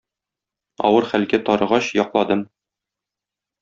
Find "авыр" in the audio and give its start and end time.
0.89-1.07